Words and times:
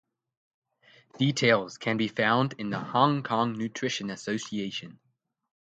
Details 1.19 1.77
can 1.77 1.95
be 1.97 2.07
found 2.07 2.53
in 2.57 2.71
the 2.71 2.79
Hong 2.79 3.21
Kong 3.21 3.55
Nutrition 3.55 4.09
Association. 4.09 4.99